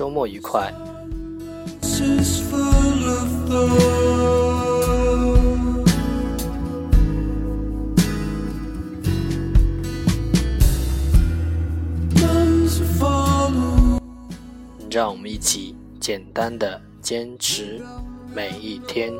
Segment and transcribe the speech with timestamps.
[0.00, 0.72] 周末愉快。
[14.90, 17.84] 让我们一起简单的坚持
[18.34, 19.12] 每一天。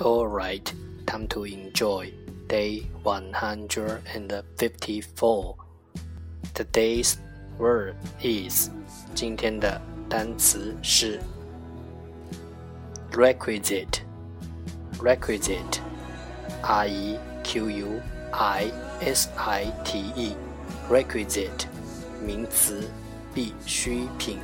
[0.00, 0.74] Alright,
[1.06, 2.12] time to enjoy
[2.48, 5.56] day 154.
[6.52, 7.18] Today's
[7.58, 8.70] word is
[9.14, 11.20] 今天的单词是
[13.12, 14.00] requisite
[14.98, 15.78] requisite
[16.62, 18.00] r e q u
[18.32, 20.36] i s i t e
[20.90, 21.66] requisite
[22.24, 22.88] 名词
[23.34, 24.38] 必需品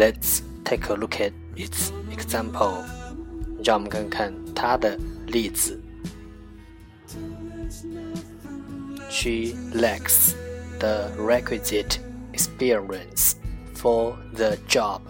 [0.00, 2.84] Let's take a look at its example.
[3.64, 5.80] 让我们看看它的例子。
[9.08, 10.34] She lacks
[10.78, 11.98] the requisite
[12.32, 13.34] experience
[13.74, 15.00] for the job.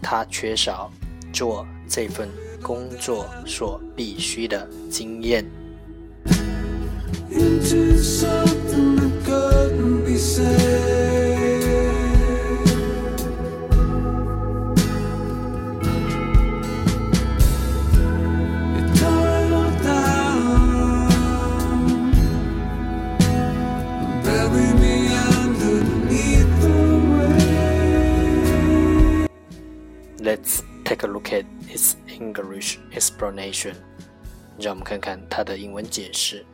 [0.00, 0.90] 她缺少
[1.32, 2.28] 做这份
[2.62, 5.44] 工作所必须的经验。
[30.30, 33.74] Let's take a look at its English explanation.
[34.58, 36.44] 让我们看看它的英文解释。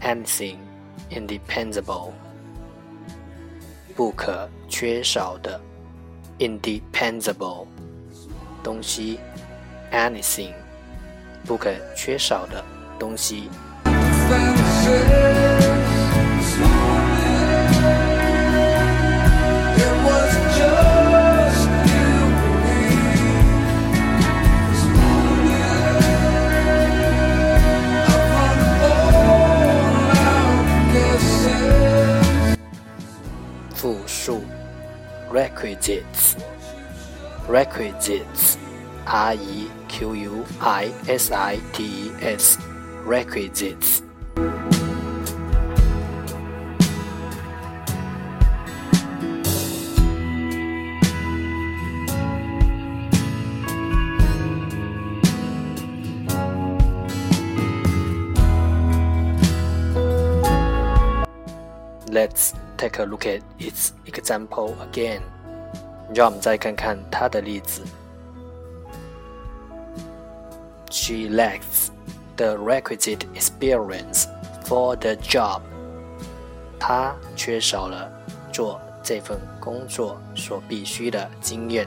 [0.00, 0.56] Anything
[1.10, 2.12] independable，
[3.96, 5.60] 不可缺少的；
[6.38, 7.66] independable，
[8.62, 9.18] 东西；
[9.92, 10.54] anything，
[11.44, 12.64] 不可缺少的
[12.98, 13.50] 东西。
[35.35, 36.37] Requisites.
[37.49, 38.57] Requisites.
[39.05, 42.57] R e q u i s i t e s.
[43.05, 44.01] Requisites.
[62.09, 65.20] Let's take a look at its example again.
[66.14, 67.82] 让我们再看看它的例子。
[70.90, 71.90] She lacks
[72.36, 74.26] the requisite experience
[74.64, 75.62] for the job.
[76.78, 78.10] 她缺少了
[78.52, 81.86] 做这份工作所必须的经验。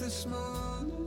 [0.00, 0.97] this morning